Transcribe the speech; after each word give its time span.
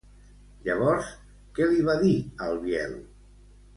Llavors, 0.67 1.11
què 1.59 1.67
li 1.73 1.85
va 1.91 1.97
dir 2.05 2.15
al 2.47 2.59
Biel? 2.65 2.97